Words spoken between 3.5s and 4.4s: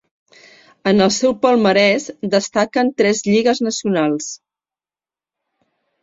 nacionals.